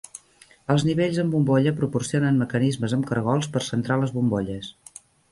[0.75, 4.71] Els nivells amb bombolla proporcionen mecanismes amb cargols per centrar les bombolles.